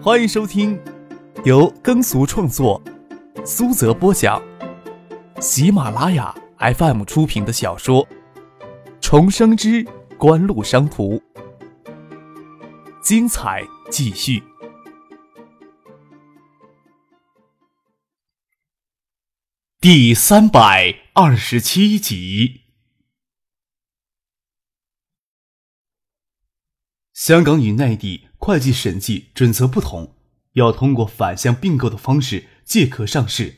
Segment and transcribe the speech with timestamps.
[0.00, 0.80] 欢迎收听
[1.44, 2.80] 由耕俗创作、
[3.44, 4.40] 苏泽播讲、
[5.40, 8.06] 喜马拉雅 FM 出品的小说
[9.00, 9.84] 《重生之
[10.16, 11.16] 官路商途》，
[13.02, 14.40] 精彩继续，
[19.80, 22.60] 第三百二十七集。
[27.12, 30.14] 香港与内地会计审计准则不同，
[30.52, 33.56] 要通过反向并购的方式借壳上市，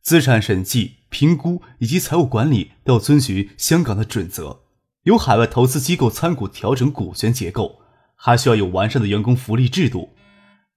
[0.00, 4.62] 资产审计、评估以及财务管理都要遵循香港的准则。
[5.02, 7.80] 由海外投资机构参股调整股权结构，
[8.14, 10.14] 还需要有完善的员工福利制度。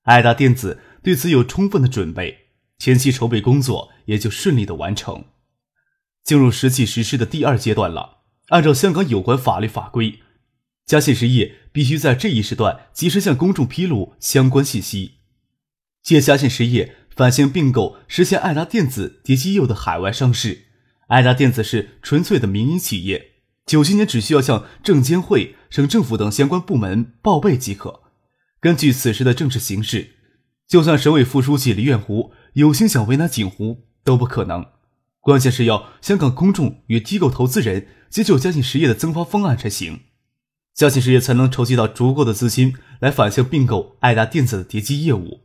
[0.04, 2.48] 爱达电子对此有充分的准备，
[2.80, 5.26] 前期筹备工作也就顺利的完成，
[6.24, 8.24] 进入实际实施的第二阶段了。
[8.50, 10.20] 按照香港有关法律法规。
[10.86, 15.14] 嘉信实业必须在这一时段及时向公众披露相关信息。
[16.04, 20.66] 借嘉信实业反向并购实现爱达电子叠机业务的海外上市。
[21.08, 23.32] 爱达电子是纯粹的民营企业，
[23.66, 28.02] 九七年只需要向证监会、省政府等相关部门报备即可。
[28.60, 30.16] 根据此时的政治形势，
[30.68, 34.66] 就算省委副书记李远湖有心想为难锦湖都不可能。
[35.22, 40.02] 关键是要香港公众与机构投资人接受嘉信实业的增发方案才行。
[40.76, 45.40] 嘉信实业才能筹集到足够的资金来反向并购爱达电子的叠机业务。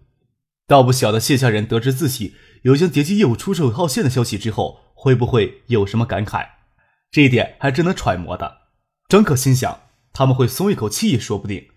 [0.66, 6.48] 倒不晓得谢家人得知自己有将叠机业务出售套现的消息之后，会不会有什么感慨？
[7.12, 8.58] 这一点还真能揣摩的。
[9.08, 11.68] 张可心想，他们会松一口气也说不定。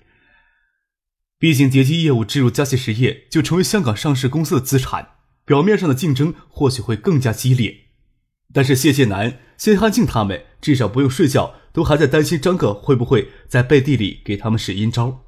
[1.38, 5.10] 毕竟叠机业务置入嘉信实业，就成为香港上市公司的资产，
[5.46, 7.82] 表面上的竞争或许会更加激烈。
[8.52, 9.40] 但是谢谢南、
[9.72, 11.56] 谢汉静他们至少不用睡觉。
[11.72, 15.24] 都还在担心张克会不会在背地里给他们使阴招。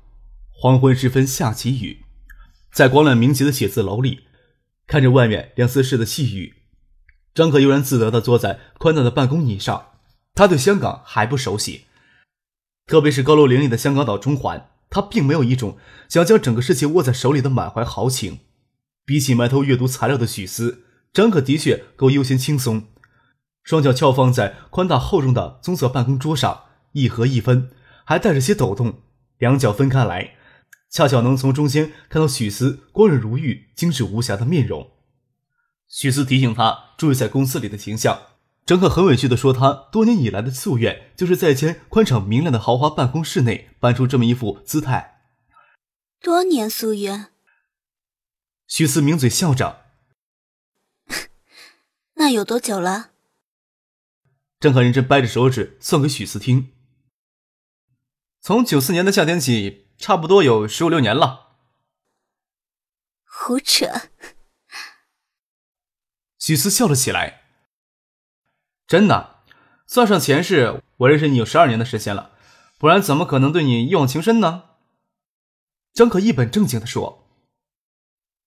[0.52, 2.06] 黄昏时分下起雨，
[2.72, 4.26] 在光亮明洁的写字楼里，
[4.86, 6.54] 看着外面两三室的细雨，
[7.34, 9.88] 张可悠然自得地坐在宽大的办公椅上。
[10.36, 11.86] 他对香港还不熟悉，
[12.86, 18.40] 特别是高楼林立的香港岛中环，他并没有一种想将整个世界握在手里的满怀豪情。
[19.04, 22.84] 比起埋头阅读材料的许思，张可的确够悠闲轻松。
[23.66, 27.72] 双脚翘放在宽大厚重的棕色办公桌上，一合一分，
[28.06, 29.02] 还带着些抖动。
[29.40, 30.36] 两脚分开来，
[30.92, 34.92] 恰巧能从中间看到许思光润如玉、精致无瑕的面容。
[35.88, 38.22] 许思提醒他注意在公司里的形象。
[38.68, 45.22] 张克很委屈地说：“他多年以来的夙愿，就是在一间宽敞明亮的豪华办公室内搬出这么一副姿态。”
[46.22, 47.30] 多年夙愿。
[48.68, 49.86] 许思抿嘴笑着
[52.16, 53.10] ：“那有多久了？”
[54.66, 56.74] 张可认真掰着手指算给许思听。
[58.42, 61.58] 从九四年的夏天起，差不多有十五六年了。
[63.24, 63.86] 胡扯！
[66.42, 67.44] 许思笑了起来。
[68.88, 69.44] 真的，
[69.86, 72.32] 算上前世，我认识你有十二年的时间了，
[72.80, 74.72] 不然怎么可能对你一往情深呢？
[75.94, 77.30] 张可一本正经的说：“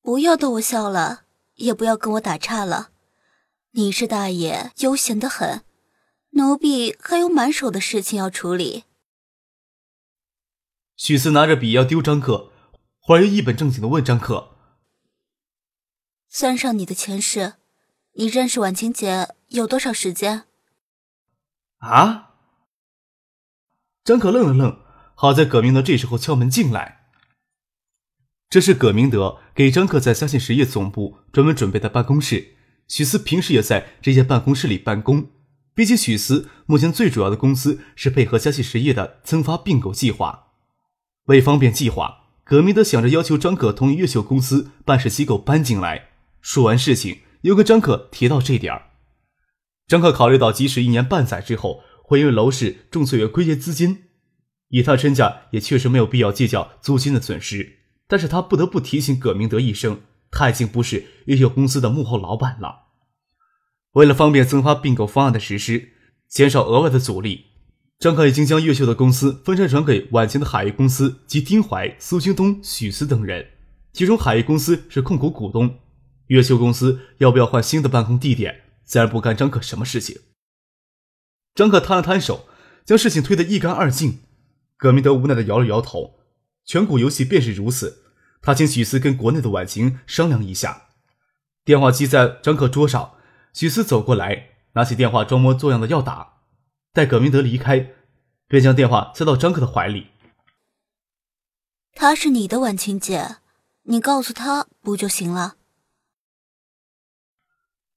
[0.03, 2.91] 不要逗我笑了，也不要跟我打岔了。
[3.71, 5.63] 你是大爷，悠闲的很。”
[6.31, 8.85] 奴婢还有满手的事情要处理。
[10.97, 12.53] 许思拿着笔要丢张克，
[12.99, 14.57] 忽然又一本正经的问张克
[16.29, 17.55] ：“算上你的前世，
[18.15, 20.45] 你认识婉清姐有多少时间？”
[21.79, 22.35] 啊！
[24.05, 24.85] 张可愣了愣，
[25.15, 27.11] 好在葛明德这时候敲门进来。
[28.49, 32.57] 这是葛明德给张克在嘉信实业总部专门准备的办公室，
[32.89, 35.31] 许思平时也在这间办公室里办公。
[35.79, 40.49] 比起许思，目前最主要的公司是配合佳信实业的增发并购计划。
[41.27, 46.09] 为方便计划，葛明德想着要求张可同意越秀公司办事机构搬进来。
[46.41, 48.87] 说完事情，又跟张可提到这点儿。
[49.87, 54.07] 张可考虑到，即使一年半载之后会因为楼市重岁月亏欠资金，
[54.71, 57.75] 以他身价也确实没有必要计较租金的损失。
[58.09, 60.01] 但是他不得不提醒葛明德一声，
[60.33, 62.88] 他已经不是越秀公司的幕后老板了。
[63.93, 65.91] 为了方便增发并购方案的实施，
[66.29, 67.47] 减少额外的阻力，
[67.99, 73.49] 张可已经将越秀的公司分拆转给晚清的海域公司及丁怀、苏京东、许思等人。
[73.93, 75.81] 其中海域公司是控股股东，
[76.27, 80.21] 越秀公司要不要换新的办公地点，自然不干张可什么事情。
[81.55, 82.47] 张可摊了摊手，
[82.85, 84.21] 将事情推得一干二净。
[84.77, 86.21] 葛明德无奈的摇了摇头，
[86.65, 88.05] 全股游戏便是如此。
[88.41, 90.83] 他请许思跟国内的晚晴商量一下。
[91.65, 93.15] 电话机在张可桌上。
[93.53, 96.35] 许思走过来，拿起电话，装模作样的要打。
[96.93, 97.91] 待葛明德离开，
[98.47, 100.09] 便将电话塞到张克的怀里。
[101.93, 103.37] 她是你的婉清姐，
[103.85, 105.57] 你告诉他不就行了？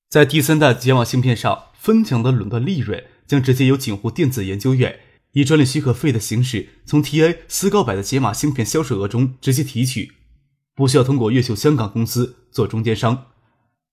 [0.09, 4.99] 在第三代解码芯片上分享的垄断利润，将直接由景湖电子研究院
[5.31, 10.13] 以专利许可费的形式，从 TA 思高百的解码芯片销售额中直接提取，
[10.75, 13.30] 不需要通过越秀香港公司做中间商。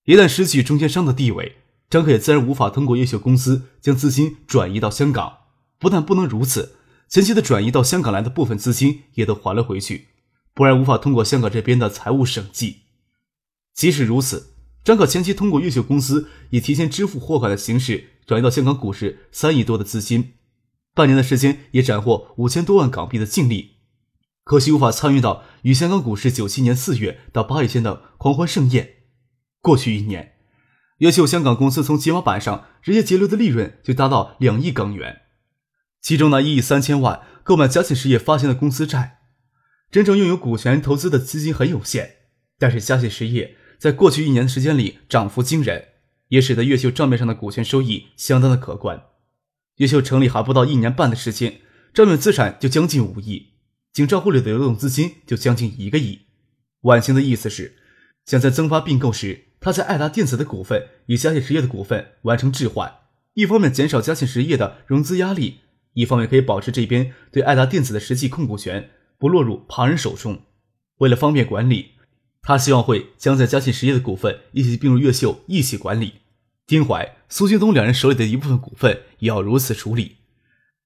[0.09, 1.57] 一旦失去中间商的地位，
[1.91, 5.41] 张克也自然无法通过越秀公司将资金转移到香港。
[5.79, 6.77] 不但不能如此，
[7.11, 10.07] 前期的转移到香港来的部分资金也都还了回去，
[10.55, 12.77] 不然无法通过香港这边的财务审计。
[13.75, 14.55] 即使如此。
[14.83, 20.33] 张可前期通过越秀公司以提前支付货款的形式转移到香港股市三亿多的资金，
[20.95, 23.73] 半年的时间也斩获五千多万港币的净利，
[24.45, 28.95] 可惜无法参与到与香港股市九七年四月到八月间的狂欢盛宴。
[29.61, 30.35] 过去一年，
[30.99, 35.23] 越秀香港公司从解码板上直接截留的利润就达到两亿港元，
[36.01, 39.19] 其中那一亿三千万购买嘉信实业发行的公司债，
[39.91, 42.17] 真正拥有股权投资的资金很有限，
[42.59, 43.57] 但是嘉信实业。
[43.79, 45.91] 在过去一年的时间里，涨幅惊人，
[46.29, 49.05] 也使得越秀账面上的股权收益相当的可观。
[49.77, 51.61] 越秀成立还不到一年半的时间，
[51.95, 53.53] 账面资产就将近五亿，
[53.93, 56.23] 仅账户里的流动资金就将近一个亿。
[56.81, 57.77] 婉晴的意思是，
[58.27, 62.99] 想在增发并购时，他在爱达电子的股份与嘉信实业的股份完成置换，
[63.35, 65.61] 一方面减少嘉信实业的融资压力，
[65.95, 70.41] 一方面可以保持这边对爱达电子的实际控股权不落入旁人手中。
[70.99, 71.93] 为了方便管理。
[72.41, 76.15] 他希望会将在嘉信实业的股份一起并入越秀一起管理，
[76.67, 80.17] 丁怀、苏京东两人手里的一部分股份也要如此处理。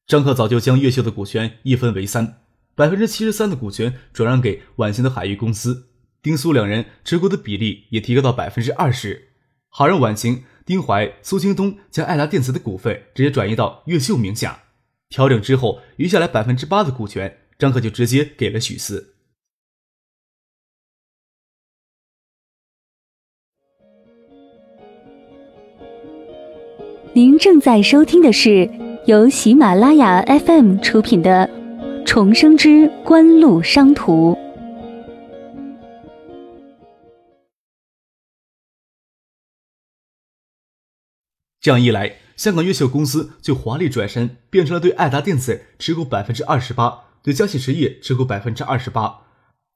[0.07, 2.41] 张克早就将越秀的股权一分为三，
[2.75, 5.91] 百分之七十三的股权转让给晚晴的海域公司，
[6.23, 9.31] 丁苏两人持股的比例也提高到百分之二十，
[9.69, 14.63] 好让晚晴、丁怀、苏京东将爱达电子的股份直接转移到越秀名下。
[15.09, 19.17] 调整之后，余下来百分之八的股权，张克就直接给了许思。
[27.13, 28.71] 您正在收听的是
[29.07, 31.51] 由喜马拉雅 FM 出品的
[32.07, 34.33] 《重生之官路商途》。
[41.63, 49.21] 这样一来，香港越秀公司就华丽转身，变成了对爱达电子持股百分之二十八，对嘉信实业持股百分之二十八，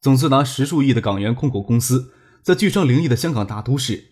[0.00, 2.12] 总资达十数亿的港元控股公司，
[2.43, 4.06] 在巨商林立的香港大都市。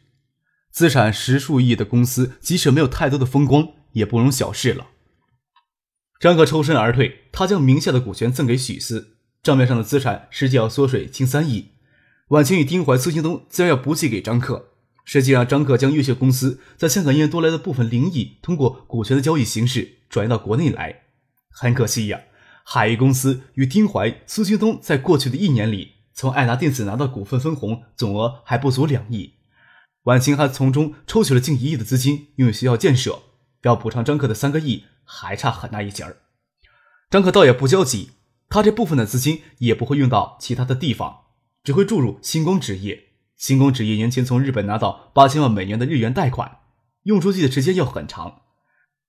[0.70, 4.86] 资产十数亿的公司，即使没有太多的风光，也不容小视了。
[6.20, 11.72] 张克抽身而退，他将名下的股权赠给许思，账面上的资产实际要缩水近三亿。
[12.28, 14.73] 晚清与丁怀、苏京东自然要补给给张克。
[15.04, 21.02] 实际上，张克将越秀公司在香港业多来的部分零亿，通过股权的交易形式转移到国内来。
[21.50, 22.22] 很可惜呀，
[22.64, 29.34] 海域公司与丁怀、苏京东在过去的一年里，从爱达电子拿到股份分红总额还不足两亿。
[30.04, 33.22] 晚清还从中抽取了近一亿的资金用于学校建设，
[33.62, 36.16] 要补偿张克的三个亿还差很大一截儿。
[37.10, 38.10] 张克倒也不焦急，
[38.48, 41.24] 他这部分的资金也不会用到其他的地方，
[41.62, 43.13] 只会注入星光纸业。
[43.36, 46.58] 星光纸业年前从日本拿到八千万美元的日元贷款，
[47.02, 48.42] 用出去的时间要很长，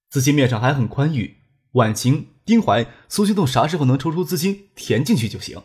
[0.09, 1.37] 资金面上还很宽裕。
[1.73, 5.61] 晚晴、丁怀、苏新栋啥时候能抽出资金填进去就行。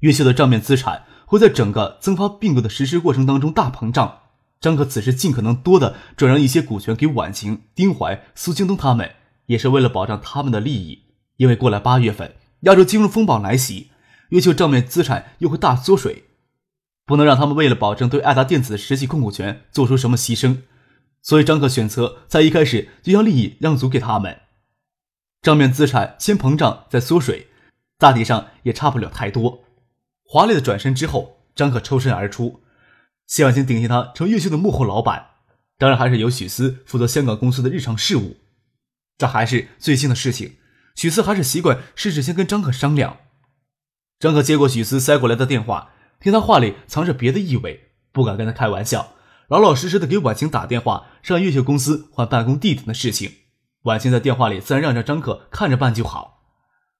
[0.00, 4.20] 越秀的账面资产会在整个增发并购的实施过程当中大膨胀。
[4.60, 9.10] 张可此时尽可能多的转让一些股权给婉晴、丁怀、苏京东他们，
[9.46, 11.04] 也是为了保障他们的利益。
[11.36, 13.90] 因为过了八月份，亚洲金融风暴来袭，
[14.30, 16.24] 越秀账面资产又会大缩水，
[17.10, 20.58] 不能让他们为了保证对爱达电子的实际控股权做出什么牺牲。
[21.22, 24.42] 所以张可选择在一开始就将利益让足给他们，
[25.42, 27.48] 账面资产先膨胀再缩水，
[27.98, 29.64] 大体上也差不了太多。
[30.22, 32.62] 华丽的转身之后，张可抽身而出。
[33.26, 35.30] 谢婉清顶替他成越秀的幕后老板，
[35.78, 38.36] 当然还是由许思负责香港公司的日常事务。
[39.18, 40.58] 这还是最近的事情，
[40.94, 43.18] 许思还是习惯事事先跟张可商量。
[44.18, 49.14] 张可接过许思塞过来的电话，听他话里藏着别的意味，不敢跟他开玩笑，
[49.48, 53.36] 老老实实的给婉晴打电话，让越秀公司换办公地点的事情。
[53.82, 56.44] 婉晴在电话里自然让着张可看着办就好。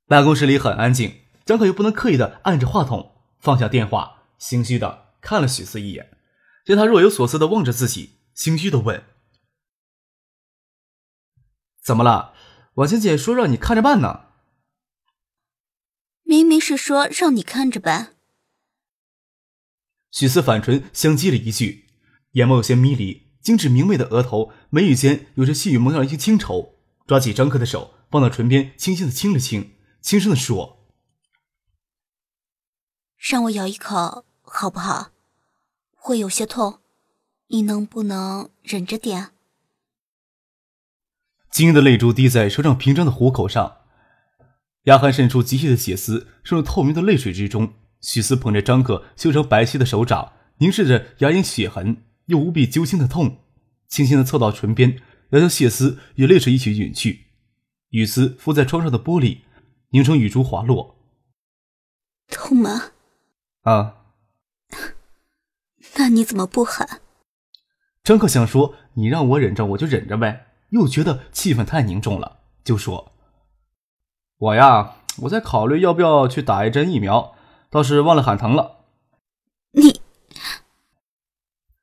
[0.07, 6.17] 办公室里很安静，张可又不能刻意的按着话筒，放下电话，心虚的看了许思一眼。
[6.65, 9.05] 见他若有所思的望着自己，心虚的问
[11.85, 12.33] ：“怎么了？
[12.75, 14.27] 婉晴姐说让你看着办呢。”
[16.25, 18.15] 明明是说让你看着办。
[20.11, 21.87] 许思反唇相讥了一句，
[22.33, 26.76] 眼眸有些迷离，精致明媚的额头，眉宇间有着细雨蒙上一些清愁。
[27.07, 30.87] 抓起张克的手，放到唇边，轻轻的亲了亲，轻声的说
[33.19, 35.12] ：“让我咬一口。”好不好？
[35.95, 36.81] 会有些痛，
[37.47, 39.31] 你能不能忍着点？
[41.52, 43.76] 晶莹的泪珠滴在手掌平整的虎口上，
[44.85, 47.75] 牙痕渗出极细的血丝，渗入透明的泪水之中。
[48.00, 53.38] 许思捧着张克修成白皙的手掌，凝视着牙龈血痕，又无比揪心的痛，
[53.88, 57.26] 轻轻的凑到唇边，要将血丝与泪水一起吮去。
[57.90, 59.40] 雨丝敷在窗上的玻璃，
[59.90, 60.97] 凝成雨珠滑落。
[62.28, 62.92] 痛吗？
[63.62, 63.97] 啊。
[65.97, 67.00] 那你怎么不喊？
[68.04, 73.12] 张克想说：“你让我忍着，我就忍着呗。”又觉得气氛太凝重了，就说
[74.38, 77.35] ：“我呀，我在考虑要不要去打一针疫苗，
[77.71, 78.85] 倒是忘了喊疼了。”
[79.73, 80.00] 你，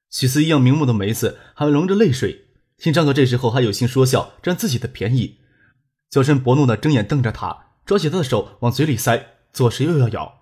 [0.09, 2.47] 许思一样明目的梅子还融着泪水。
[2.77, 5.39] 听张哥这时候还有心说笑，占自己的便宜，
[6.09, 10.41] 娇嗔薄怒的睁眼瞪着他，抓起他的手往嘴里塞，左时又要咬。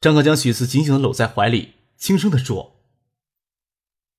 [0.00, 2.80] 张哥将许思紧紧的搂在怀里，轻声的说：“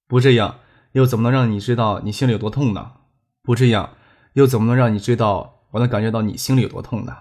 [0.07, 0.59] 不这样，
[0.91, 2.97] 又怎么能让你知道你心里有多痛呢？”
[3.41, 3.95] 不这样，
[4.33, 7.15] 又怎么能让你知道我能感觉到你心里有多痛呢？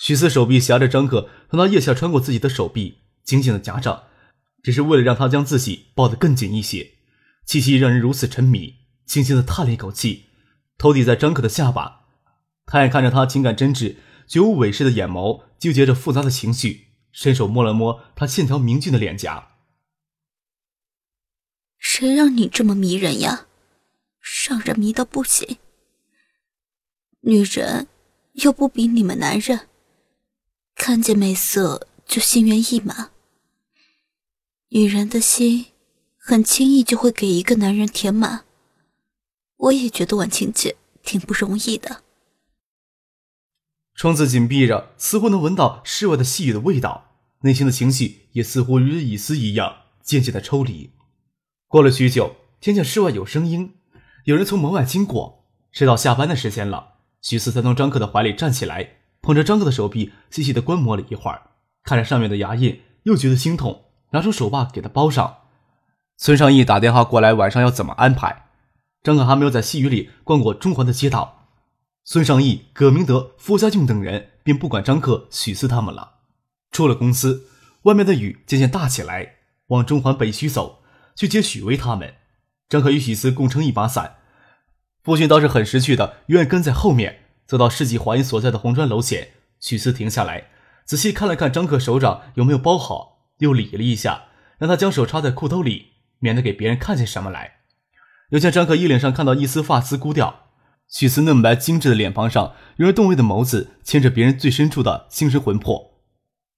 [0.00, 4.08] 许思手臂夹着张克，从他腋下穿过自己的手臂，紧紧的夹着，
[4.62, 6.92] 只是为了让他将自己抱得更紧一些。
[7.44, 10.30] 气息让人如此沉迷，轻轻的叹了一口气，
[10.78, 12.06] 头抵在张克的下巴，
[12.64, 19.48] 他眼看着他情感真挚、绝无伪饰的眼眸，纠结着复杂的情绪，伸手摸了摸他线条明俊的脸颊。
[21.78, 23.48] 谁让你这么迷人呀？
[24.48, 25.58] 让人迷到不行，
[27.20, 27.86] 女人
[28.32, 29.68] 又不比你们男人，
[30.82, 33.10] 看见美色就心猿意马。
[34.70, 35.66] 女人的心
[36.16, 38.46] 很轻易就会给一个男人填满。
[39.58, 42.02] 我也觉得婉清姐挺不容易的。
[43.94, 50.92] 窗子紧闭着，似乎能闻到室外的细雨的味道，内心的情绪也似乎与雨丝一样渐渐的抽离。
[51.68, 53.74] 过了许久，听见室外有声音。
[54.24, 56.94] 有人从门外经过，是到下班的时间了。
[57.20, 61.42] 许四才从张克的怀里站起来，捧着张克的手臂，细细的观摩了一会儿，
[61.84, 65.38] 看着上面的牙印，又觉得心痛，拿出手帕给他包上。
[66.16, 68.46] 孙尚义打电话过来，晚上要怎么安排？
[69.02, 71.46] 张克还没有在细雨里逛过中环的街道，
[72.04, 76.16] 孙尚义、葛明德、傅家俊等人便不管张克、许四他们了。
[76.70, 77.46] 出了公司，
[77.82, 79.36] 外面的雨渐渐大起来，
[79.68, 80.82] 往中环北区走，
[81.16, 82.14] 去接许巍他们。
[82.68, 84.16] 张可与许思共撑一把伞，
[85.02, 87.19] 父亲倒是很识趣的，永远跟在后面。
[87.50, 90.50] 走到世纪华银所在的红砖楼前，许思停下来，
[90.84, 94.26] 仔细看了看张可手掌有没有包好，又理了一下，
[94.58, 97.62] 让他将手插在裤兜里，免得给别人看见什么来。
[98.28, 100.44] 又见张可衣领上看到一丝发丝孤掉，
[100.86, 106.04] 许思嫩白精致的脸庞上，有人动味的眸子牵着别人最深处的心神魂魄。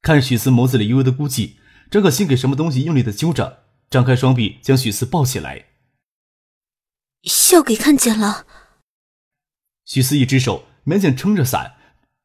[0.02, 1.54] 看着许思眸子里幽幽的孤寂，
[1.90, 5.68] 张可心给什么东西用力的揪着，张开双臂将许思抱起来。
[7.22, 8.44] 笑给看见了。
[9.86, 11.76] 许思一只手勉强撑着伞，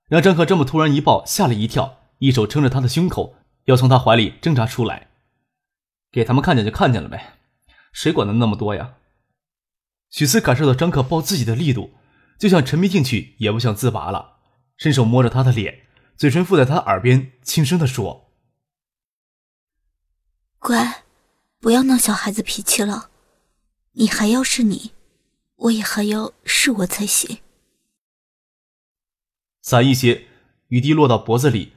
[0.07, 3.35] 让张可这么突然一抱吓了一跳，一手撑着他的胸口，
[3.65, 5.09] 要从他怀里挣扎出来。
[6.11, 7.37] 给他们看见就看见了呗，
[7.91, 8.95] 谁管的那么多呀？
[10.09, 11.91] 许思感受到张可抱自己的力度，
[12.39, 14.37] 就想沉迷进去，也不想自拔了，
[14.77, 18.31] 伸手摸着他的脸，嘴唇附在他耳边，轻声的说
[20.59, 21.03] ：“乖，
[21.59, 23.11] 不要闹小孩子脾气了。”
[23.99, 24.91] 你还要是你，
[25.55, 27.39] 我也还要是我才行。
[29.67, 30.27] 伞一些，
[30.69, 31.73] 雨滴落到脖子里，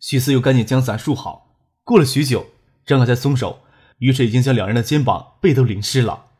[0.00, 1.58] 许思又赶紧将伞束好。
[1.82, 2.46] 过了许久，
[2.86, 3.64] 张可才松手，
[3.98, 6.30] 雨水已经将两人的肩膀、背都淋湿了。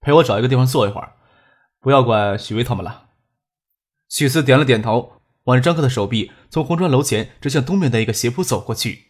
[0.00, 1.16] 陪我找一个地方坐一会儿，
[1.80, 3.10] 不要管许巍他们了。
[4.08, 9.08] 许思点了点头，挽着张克的手臂，从红砖楼前直向东面的一个斜坡走过去。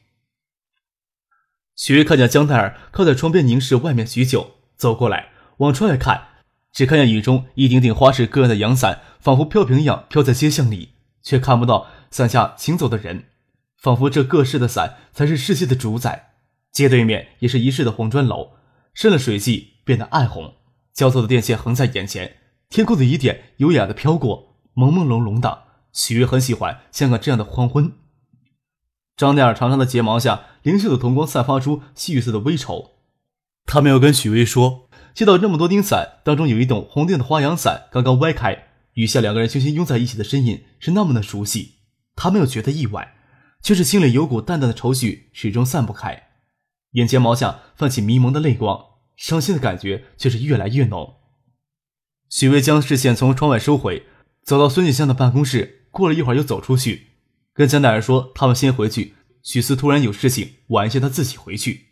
[1.76, 6.30] 许巍看见江泰儿靠在窗边凝视外面许久，走过来往窗外看，
[6.74, 13.26] 只看见雨中一顶顶花式各样的阳伞，仿佛飘萍一样飘在街巷里，却看不到伞下行走的人，
[13.78, 16.32] 仿佛这各式的伞才是世界的主宰。
[16.72, 18.54] 街对面也是一室的红砖楼，
[18.92, 20.54] 渗了水迹，变得暗红，
[20.92, 22.38] 交错的电线横在眼前，
[22.68, 25.62] 天空的雨点优雅的飘过，朦朦胧胧的。
[25.92, 27.92] 许巍很喜欢香港这样的黄昏。
[29.16, 32.90] 张奈儿长长的睫毛下，灵秀的瞳光散发出细雨色的微愁。
[33.64, 34.83] 他没有跟许巍说，
[35.14, 41.76] 接到这么多顶伞，当中有一栋红顶的花阳伞刚刚歪开，雨下两个人轻轻拥在一起的身影是那么的熟悉。
[42.16, 43.14] 他没有觉得意外，
[43.62, 46.24] 却是心里有股淡淡的愁绪始终散不开，
[46.92, 48.78] 眼睫毛下泛起迷蒙的泪光，
[49.16, 51.14] 伤心的感觉却是越来越浓。
[52.28, 54.06] 许巍将视线从窗外收回，
[54.42, 57.10] 走到孙锦香的办公室，过了一会儿又走出去。
[57.52, 61.83] 跟江大人说：“他们先回去，许思突然有事情，晚一些他自己回去。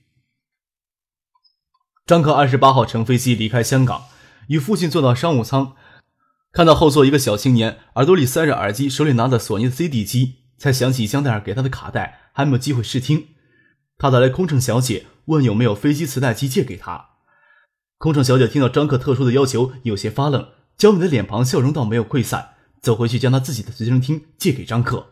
[2.04, 4.06] 张克二十八号乘飞机离开香港，
[4.49, 5.75] 与父亲坐到商务舱，
[6.52, 13.28] 看到后座一个小青年耳朵里塞着耳机，手里拿着索尼的 CD 机，才想起香奈儿给他的卡带还没有机会试听。
[13.99, 17.11] 他打来空乘小姐，问有没有飞机磁带机借给他。
[17.99, 25.11] 空乘小姐听到张克特殊的要求，有些发愣，娇美的脸庞笑容倒没有溃散，走回去将他自己的随身听借给张克。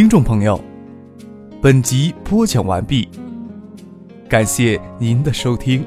[0.00, 0.58] 听众朋友，
[1.60, 3.06] 本集播讲完毕，
[4.30, 5.84] 感谢您的收听。